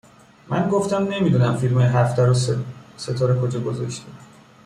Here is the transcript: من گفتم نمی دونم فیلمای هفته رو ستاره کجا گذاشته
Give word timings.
من 0.49 0.69
گفتم 0.69 1.07
نمی 1.13 1.29
دونم 1.29 1.57
فیلمای 1.57 1.85
هفته 1.85 2.25
رو 2.25 2.33
ستاره 2.97 3.41
کجا 3.41 3.59
گذاشته 3.59 4.07